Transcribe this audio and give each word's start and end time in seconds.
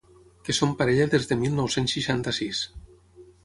Que 0.47 0.55
són 0.59 0.71
parella 0.79 1.05
des 1.11 1.29
de 1.33 1.39
mil 1.43 1.55
nou-cents 1.59 1.95
seixanta-sis. 1.99 2.67